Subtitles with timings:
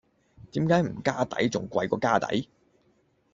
[0.53, 2.49] 點解唔加底仲貴過加底?